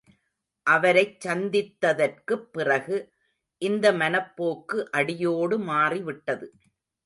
அவரைச் 0.67 1.27
சந்தித்ததற்குப் 1.27 2.47
பிறகு 2.51 2.97
இந்த 3.61 3.93
மனப்போக்கு 3.93 4.89
அடியோடு 4.91 5.59
மாறிவிட்டது. 5.59 6.47